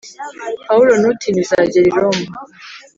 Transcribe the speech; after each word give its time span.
Pawulo 0.67 0.91
ntutinye 0.99 1.39
Uzagera 1.45 1.85
i 1.89 1.95
Roma 2.01 2.31